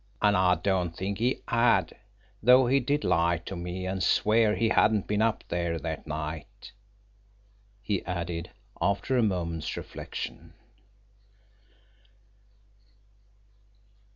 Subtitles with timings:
[0.19, 1.95] And I don't think he had,
[2.41, 6.71] though he did lie to me and swear he hadn't been up there that night,"
[7.83, 8.49] he added
[8.81, 10.55] after a moment's reflection.